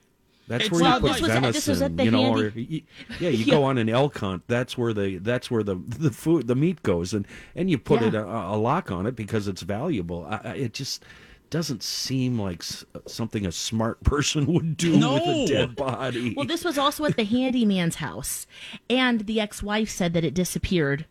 [0.48, 2.42] That's It's where you put like- This was- venison, was at the you know, or
[2.50, 4.42] handy- y- yeah, you go on an elk hunt.
[4.46, 8.00] That's where the that's where the the food the meat goes, and and you put
[8.02, 8.08] Yeah.
[8.08, 10.24] it a, a lock on it because it's valuable.
[10.28, 11.04] I, I, it just
[11.50, 16.34] doesn't seem like s- uh, something a smart person would do with a dead body.
[16.36, 18.46] Well, this was also at the handyman's house,
[18.90, 21.06] and the ex-wife said that it disappeared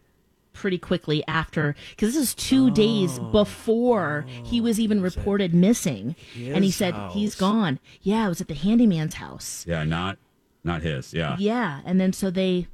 [0.56, 3.26] pretty quickly after because this is two days oh.
[3.26, 7.80] before he was even reported missing, and he His said he's gone.
[8.02, 9.65] Yeah, it was at the handyman's house.
[9.68, 10.18] Yeah, not
[10.63, 11.13] not his.
[11.13, 11.36] Yeah.
[11.38, 12.68] Yeah, and then so they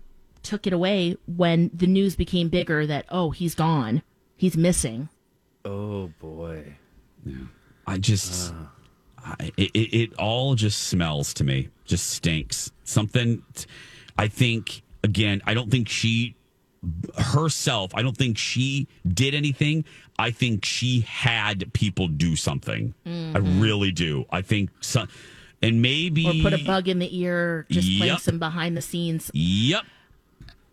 [0.43, 4.01] took it away when the news became bigger that oh he's gone,
[4.37, 5.09] he's missing.
[5.65, 6.75] oh boy.
[7.25, 7.45] Yeah
[7.87, 8.55] i just uh.
[9.23, 11.69] I, it, it it all just smells to me.
[11.85, 12.71] Just stinks.
[12.83, 13.43] Something
[14.17, 16.35] I think again, I don't think she
[17.17, 19.85] herself, I don't think she did anything.
[20.17, 22.93] I think she had people do something.
[23.05, 23.61] I mm-hmm.
[23.61, 24.25] really do.
[24.31, 25.07] I think some
[25.61, 28.19] and maybe Or put a bug in the ear, just playing Yep.
[28.21, 29.83] some behind the scenes Yep.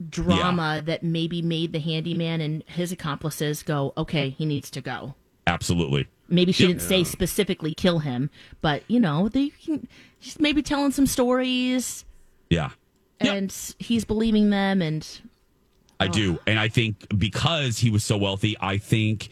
[0.09, 5.15] drama that maybe made the handyman and his accomplices go, okay, he needs to go.
[5.47, 6.07] Absolutely.
[6.29, 6.71] Maybe she Yep.
[6.71, 8.31] didn't say specifically kill him,
[8.63, 9.89] but you know, they can
[10.21, 12.05] just maybe telling some stories
[12.49, 12.71] Yeah.
[13.21, 13.35] Yep.
[13.35, 15.07] and he's believing them and
[16.01, 16.39] I do.
[16.47, 19.29] And I think because he was so wealthy, I think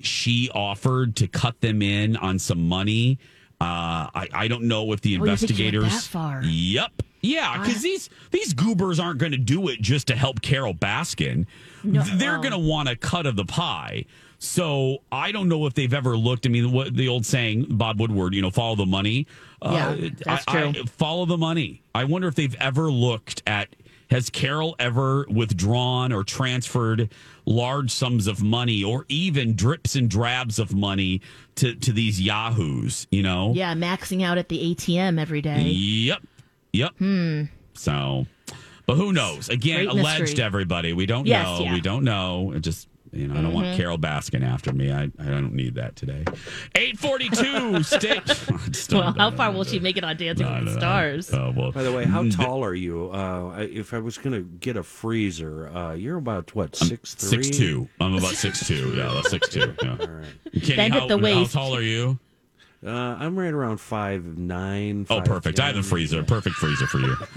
[0.00, 3.18] she offered to cut them in on some money.
[3.60, 6.50] Uh, I, I don't know if the Oh, you think she went investigators.
[6.50, 6.90] Yep.
[7.22, 11.44] Yeah, because these these goobers aren't going to do it just to help Carole Baskin.
[11.84, 12.00] No.
[12.02, 14.06] They're going to want a cut of the pie.
[14.38, 16.46] So I don't know if they've ever looked.
[16.46, 19.26] I mean, what the old saying, Bob Woodward, you know, follow the money.
[19.62, 20.84] Yeah, that's I- I- true.
[20.84, 21.82] follow the money.
[21.94, 23.68] I wonder if they've ever looked at
[24.10, 27.10] has Carole ever withdrawn or transferred
[27.46, 31.20] large sums of money or even drips and drabs of money
[31.56, 33.52] to, to these yahoos, you know?
[33.54, 35.62] yeah, maxing out at the ATM every day.
[35.62, 36.22] Yep.
[36.72, 36.90] Yep.
[36.98, 37.42] Hmm.
[37.74, 38.26] So,
[38.86, 39.48] but who knows?
[39.48, 40.44] Again, Great alleged mystery.
[40.44, 40.92] everybody.
[40.92, 41.64] We don't Yes, know.
[41.64, 41.72] yeah.
[41.74, 42.52] We don't know.
[42.52, 44.92] It just, you know, I don't want Carole Baskin after me.
[44.92, 46.24] I, I don't need that today.
[46.76, 48.92] 842 state.
[48.92, 51.32] Well, how far will she make it on Dancing with the Stars?
[51.32, 51.72] Oh, well.
[51.72, 53.10] By the way, how tall are you?
[53.10, 57.42] Uh, if I was going to get a freezer, uh, you're about what six three?
[57.42, 57.88] Six two.
[58.00, 58.94] I'm about six two.
[58.96, 59.74] Yeah, about six two.
[59.82, 59.96] Yeah.
[60.62, 61.52] Kenny, Bend at how, the how waist.
[61.52, 62.18] tall are you?
[62.84, 65.06] Uh, I'm right around five nine.
[65.10, 65.60] Oh, five, perfect.
[65.60, 66.22] I have a freezer.
[66.22, 67.14] Perfect freezer for you.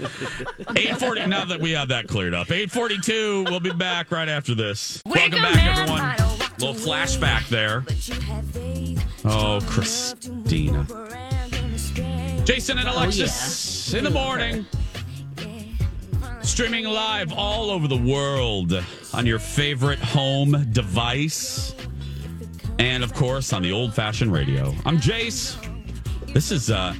[0.70, 1.26] 840.
[1.26, 2.50] Now that we have that cleared up.
[2.50, 3.44] 842.
[3.50, 5.02] We'll be back right after this.
[5.04, 6.16] Welcome back, everyone.
[6.58, 7.84] Little flashback there.
[9.26, 10.86] Oh, Christina.
[12.44, 14.64] Jason and Alexis in the morning.
[16.42, 18.72] Streaming live all over the world
[19.12, 21.74] on your favorite home device,
[22.78, 24.74] and of course on the old-fashioned radio.
[24.84, 25.56] I'm Jace.
[26.32, 26.94] This is uh,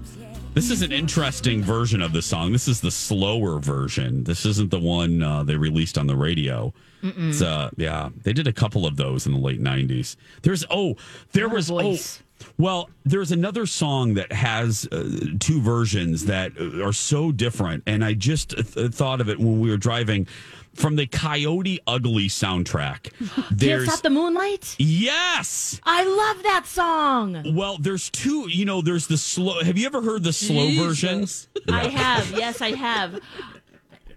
[0.55, 2.53] this is an interesting version of the song.
[2.53, 4.23] This is the slower version.
[4.23, 6.73] This isn't the one uh, they released on the radio.
[7.07, 10.17] It's, uh, yeah, they did a couple of those in the late '90s.
[10.41, 10.97] There's oh,
[11.33, 12.23] there a was voice.
[12.41, 18.03] oh, well, there's another song that has uh, two versions that are so different, and
[18.03, 20.27] I just th- thought of it when we were driving
[20.75, 23.13] from the Coyote Ugly soundtrack.
[23.35, 24.75] Can't There's stop the moonlight.
[24.79, 25.81] yes.
[25.85, 27.55] I love that song.
[27.55, 28.49] Well, there's two.
[28.49, 29.63] You know, there's the slow.
[29.63, 31.27] Have you ever heard the slow version?
[31.69, 32.31] I have.
[32.33, 33.21] Yes, I have.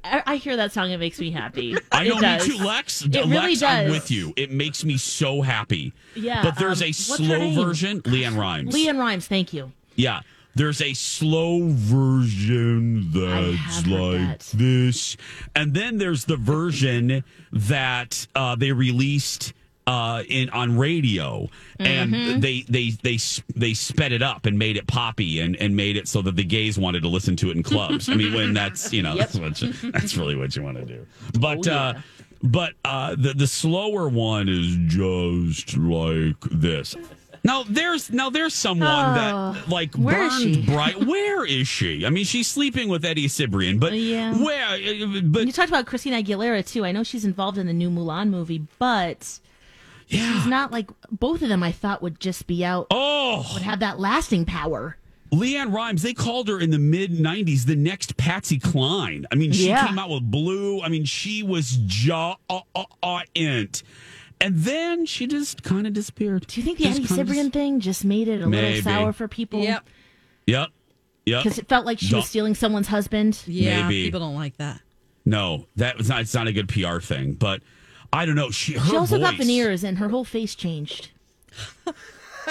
[0.03, 0.91] I, I hear that song.
[0.91, 1.75] It makes me happy.
[1.91, 2.45] I It know, me does.
[2.45, 3.01] too, Lex.
[3.03, 4.33] It Lex, really I'm with you.
[4.37, 5.93] It makes me so happy.
[6.15, 8.01] Yeah, But there's um, a slow version.
[8.03, 8.73] LeAnn Rimes.
[8.73, 9.27] LeAnn Rimes.
[9.27, 9.71] Thank you.
[9.95, 10.21] Yeah.
[10.57, 14.39] There's a slow version that's like that.
[14.53, 15.15] this.
[15.55, 19.53] And then there's the version that uh, they released
[19.85, 21.47] uh, in on radio,
[21.79, 21.85] Mm-hmm.
[21.85, 23.17] and they they they
[23.55, 26.43] they sped it up and made it poppy and, and made it so that the
[26.43, 28.09] gays wanted to listen to it in clubs.
[28.09, 29.29] I mean, when that's you know Yep.
[29.29, 31.05] that's, what you, that's really what you want to do.
[31.39, 31.79] But Oh, yeah.
[31.79, 32.01] uh,
[32.43, 36.95] but uh, the the slower one is just like this.
[37.47, 41.05] Now there's now there's someone that oh, like Oh, where is burned bright.
[41.05, 42.05] Where is she?
[42.05, 44.33] I mean, she's sleeping with Eddie Cibrian, but uh, Yeah.
[44.43, 44.65] where?
[44.67, 46.83] uh, But You talked about Christina Aguilera too.
[46.83, 49.39] I know she's involved in the new Mulan movie, but
[50.09, 50.33] yeah.
[50.33, 51.63] she's not like both of them.
[51.63, 54.97] I thought would just be out, Oh, would have that lasting power.
[55.31, 56.01] LeAnn Rimes.
[56.03, 59.25] They called her in the mid '90s the next Patsy Cline.
[59.31, 59.87] I mean, she Yeah.
[59.87, 60.81] came out with Blue.
[60.81, 63.19] I mean, she was jaw uh, uh,
[64.41, 64.53] int.
[64.53, 66.47] And then she just kind of disappeared.
[66.47, 68.75] Do you think the Just Eddie Cibrian dis- thing just made it a Maybe.
[68.77, 69.61] little sour for people?
[69.61, 69.87] Yep.
[70.47, 70.69] Yep.
[71.25, 71.43] Yep.
[71.43, 73.41] Because it felt like she Don't- was stealing someone's husband.
[73.45, 74.05] Yeah, Maybe.
[74.05, 74.79] people don't like that.
[75.25, 76.21] No, that was not.
[76.21, 77.33] It's not a good PR thing.
[77.33, 77.61] But
[78.13, 78.49] I don't know.
[78.49, 81.09] She her She also got veneers and her whole face changed.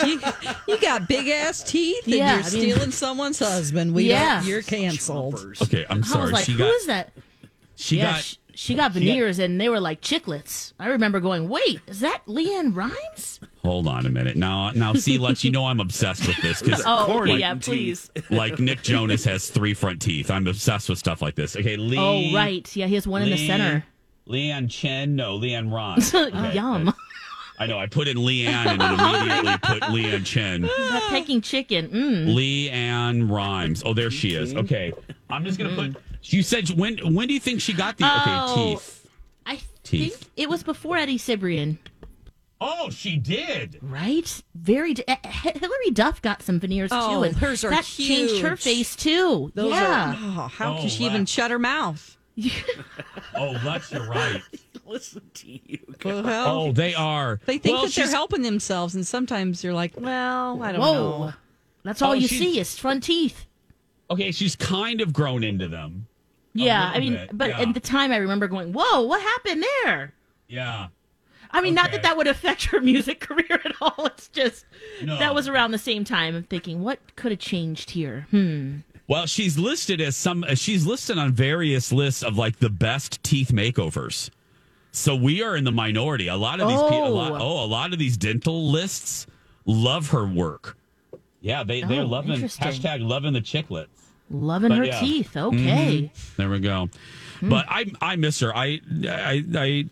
[0.04, 0.20] You,
[0.68, 3.94] you got big ass teeth and Yeah, you're I mean- stealing someone's husband.
[3.94, 4.42] We Yeah.
[4.42, 5.42] you're canceled.
[5.62, 6.30] Okay, I'm I was sorry.
[6.32, 6.68] like, she who got.
[6.74, 7.12] is that?
[7.76, 8.20] She yeah, got.
[8.22, 10.72] sh- she got veneers and they were like chiclets.
[10.80, 13.38] I remember going, wait, is that LeAnn Rimes?
[13.62, 14.36] Hold on a minute.
[14.36, 17.54] Now, now, see, let you know I'm obsessed with this because, Oh, Corny okay, yeah,
[17.54, 18.10] teeth.
[18.14, 18.30] please.
[18.30, 20.30] like, Nick Jonas has three front teeth.
[20.30, 21.54] I'm obsessed with stuff like this.
[21.56, 21.98] Okay, Lee.
[21.98, 22.74] Oh, right.
[22.74, 23.84] Yeah, he has one in the center.
[24.28, 25.16] Leeann Chin.
[25.16, 26.12] No, LeAnn Rimes.
[26.14, 26.88] Okay, Yum.
[26.88, 26.98] okay.
[27.58, 27.78] I know.
[27.78, 30.62] I put in Leanne and it immediately put Leeann Chin.
[30.62, 31.88] That pecking chicken.
[31.88, 32.34] Mm.
[32.34, 33.82] LeAnn Rimes.
[33.84, 34.54] Oh, there she is.
[34.54, 34.92] Okay,
[35.30, 35.96] I'm just gonna put.
[36.22, 36.98] You said when?
[37.14, 38.10] When do you think she got the Mm.
[38.24, 38.52] Oh.
[38.52, 39.08] okay teeth?
[39.46, 40.16] I Teeth.
[40.16, 41.78] think it was before Eddie Cibrian,
[42.60, 43.78] Oh, she did.
[43.82, 44.42] right?
[44.54, 44.94] Very.
[44.94, 48.56] D- eh, Hilary Duff got some veneers Oh, too, and hers are that changed her
[48.56, 49.52] face too.
[49.54, 50.10] Those yeah.
[50.10, 51.10] are, oh, how Oh, can she wow.
[51.10, 52.16] even shut her mouth?
[53.34, 54.40] Oh, Lex, you're right.
[54.86, 55.78] Listen to you.
[56.04, 57.40] Well, Oh, they are.
[57.46, 60.94] they think Well, that they're helping themselves, and sometimes you're like, well, I don't Whoa.
[61.26, 61.32] know.
[61.82, 63.45] That's all Oh, you she's- see is front teeth.
[64.10, 66.06] Okay, she's kind of grown into them.
[66.54, 67.60] Yeah, I mean, bit, but yeah.
[67.60, 70.12] at the time, I remember going, "Whoa, what happened there?"
[70.48, 70.88] Yeah.
[71.50, 74.06] I mean, not that that would affect her music career at all.
[74.06, 74.64] It's just
[75.02, 75.18] No.
[75.18, 76.34] that was around the same time.
[76.34, 78.26] I'm thinking, what could have changed here?
[78.30, 78.78] Hmm.
[79.08, 80.44] Well, she's listed as some.
[80.44, 84.30] uh, She's listed on various lists of like the best teeth makeovers.
[84.92, 86.26] So we are in the minority.
[86.28, 87.06] A lot of these people.
[87.06, 87.38] A lot, Oh.
[87.60, 89.26] oh, a lot of these dental lists
[89.66, 90.76] love her work.
[91.40, 93.88] Yeah, they they're Oh, loving hashtag loving the chiclets.
[94.28, 94.98] Loving But her yeah.
[95.00, 95.36] teeth.
[95.36, 96.10] Okay.
[96.36, 96.88] There we go.
[97.38, 97.48] Hmm.
[97.50, 98.52] But I I miss her.
[98.56, 99.84] I I I,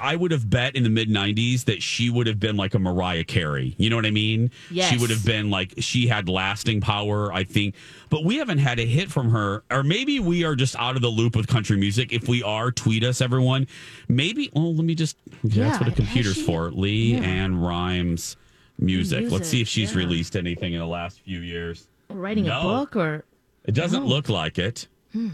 [0.00, 2.78] I would have bet in the mid '90s that she would have been like a
[2.78, 3.74] Mariah Carey.
[3.78, 4.52] You know what I mean?
[4.70, 4.92] Yes.
[4.92, 7.32] She would have been like she had lasting power.
[7.32, 7.74] I think.
[8.08, 11.02] But we haven't had a hit from her, or maybe we are just out of
[11.02, 12.12] the loop with country music.
[12.12, 13.66] If we are, tweet us, everyone.
[14.06, 14.48] Maybe.
[14.54, 15.16] Well, let me just.
[15.42, 16.70] Yeah, that's what a computer's she- for.
[16.70, 17.22] Lee yeah.
[17.22, 18.36] and Rhymes
[18.82, 19.30] music.
[19.30, 19.98] Let's see if she's yeah.
[19.98, 21.88] released anything in the last few years.
[22.08, 22.60] Writing No.
[22.60, 23.24] a book or
[23.64, 24.06] It doesn't Oh.
[24.06, 24.88] look like it.
[25.12, 25.28] Hmm.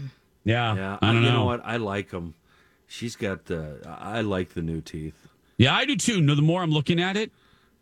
[0.45, 1.37] Yeah, Yeah, I don't you know.
[1.39, 1.61] know what?
[1.65, 2.35] I like them.
[2.87, 3.79] She's got the.
[3.87, 5.27] I like the new teeth.
[5.57, 6.21] Yeah, I do too.
[6.21, 7.31] No, the more I'm looking at it,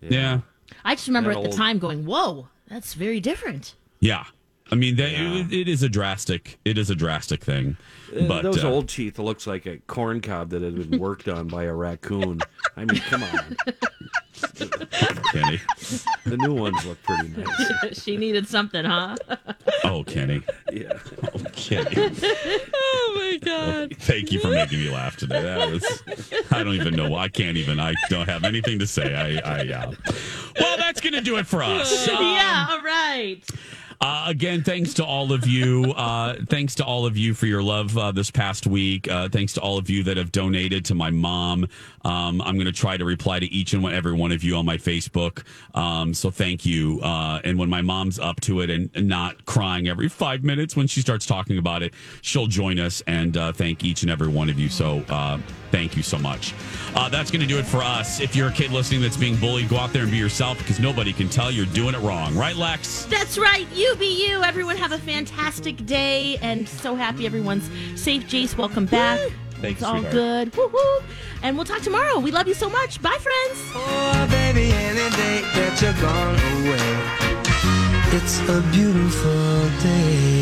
[0.01, 0.39] yeah,
[0.83, 4.25] I just remember That at the time going, "Whoa, that's very different." yeah.
[4.71, 5.33] I mean, that, Yeah.
[5.35, 6.59] it, it is a drastic.
[6.65, 7.77] It is a drastic thing.
[8.15, 11.27] Uh, But those uh, old teeth looks like a corn cob that had been worked
[11.27, 12.39] on by a raccoon.
[12.75, 13.57] I mean, come on.
[15.31, 15.59] Kenny.
[16.25, 18.01] The new ones look pretty nice.
[18.03, 19.15] she needed something, huh?
[19.83, 20.41] Oh, Kenny.
[20.71, 20.93] Yeah.
[21.33, 22.11] Oh, Kenny.
[22.99, 23.95] Oh my god!
[23.99, 25.41] Thank you for making me laugh today.
[25.41, 26.03] That was.
[26.51, 27.15] I don't even know.
[27.15, 27.79] I can't even.
[27.79, 29.13] I don't have anything to say.
[29.15, 29.59] I.
[29.59, 29.59] I.
[29.73, 29.91] Uh,
[30.59, 32.07] well, that's gonna do it for us.
[32.07, 32.67] Um, yeah.
[32.69, 33.41] All right.
[33.99, 35.91] Uh, again, thanks to all of you.
[35.95, 39.09] Uh, thanks to all of you for your love uh, this past week.
[39.09, 41.67] Uh, thanks to all of you that have donated to my mom.
[42.05, 44.65] Um, I'm going to try to reply to each and every one of you on
[44.65, 45.43] my Facebook.
[45.73, 46.99] Um, so thank you.
[47.01, 50.75] Uh, and when my mom's up to it and, and not crying every five minutes
[50.75, 54.27] when she starts talking about it, she'll join us and uh, thank each and every
[54.27, 54.69] one of you.
[54.69, 54.99] So
[55.71, 56.53] thank you so much.
[56.95, 58.19] Uh, that's going to do it for us.
[58.19, 60.79] If you're a kid listening that's being bullied, go out there and be yourself because
[60.79, 62.35] nobody can tell you're doing it wrong.
[62.35, 63.05] Right, Lex?
[63.05, 63.67] That's right.
[63.73, 64.43] You be you.
[64.43, 68.23] Everyone have a fantastic day and so happy everyone's safe.
[68.27, 69.19] Jace, welcome back.
[69.61, 70.13] Thanks, it's all sweetheart.
[70.13, 70.55] good.
[70.57, 70.99] Woo-hoo.
[71.41, 72.19] And we'll talk tomorrow.
[72.19, 73.01] We love you so much.
[73.01, 73.71] Bye, friends.
[73.73, 80.36] Oh, baby, any day that you're gone away, it's a beautiful day.